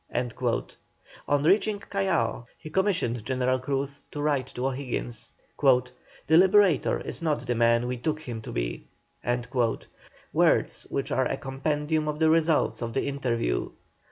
[1.27, 5.31] On reaching Callao he commissioned General Cruz to write to O'Higgins:
[5.61, 5.77] "The
[6.37, 8.87] Liberator is not the man we took him to be;"
[10.33, 13.69] words which are a compendium of the results of the interview.